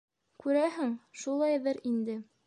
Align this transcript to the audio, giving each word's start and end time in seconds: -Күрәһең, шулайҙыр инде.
-Күрәһең, 0.43 0.95
шулайҙыр 1.25 1.83
инде. 1.91 2.17